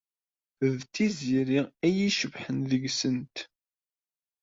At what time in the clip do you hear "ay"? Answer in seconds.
1.87-1.97